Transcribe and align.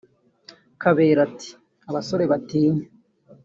Kabera 0.81 1.19
ati 1.27 1.49
“Abasore 1.89 2.23
batinya 2.31 2.85